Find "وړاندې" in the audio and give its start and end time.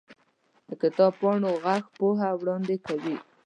2.39-2.75